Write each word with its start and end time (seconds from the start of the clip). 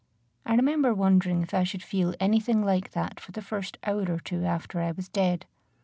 I 0.47 0.55
remember 0.55 0.95
wondering 0.95 1.43
if 1.43 1.53
I 1.53 1.63
should 1.63 1.83
feel 1.83 2.15
any 2.19 2.39
thing 2.39 2.65
like 2.65 2.93
that 2.93 3.19
for 3.19 3.33
the 3.33 3.41
first 3.43 3.77
hour 3.83 4.11
or 4.11 4.19
two 4.19 4.43
after 4.45 4.79
I 4.81 4.93
was 4.93 5.07
dead. 5.07 5.45